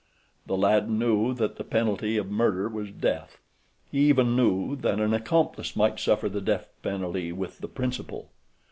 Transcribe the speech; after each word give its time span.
The 0.47 0.57
lad 0.57 0.89
knew 0.89 1.31
that 1.35 1.57
the 1.57 1.63
penalty 1.63 2.17
of 2.17 2.31
murder 2.31 2.67
was 2.67 2.89
death. 2.89 3.37
He 3.91 3.99
even 4.09 4.35
knew 4.35 4.75
that 4.77 4.99
an 4.99 5.13
accomplice 5.13 5.75
might 5.75 5.99
suffer 5.99 6.27
the 6.27 6.41
death 6.41 6.69
penalty 6.81 7.31
with 7.31 7.59
the 7.59 7.67
principal. 7.67 8.31